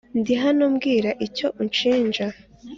[0.19, 2.25] ndihano mbwira icyo unshinja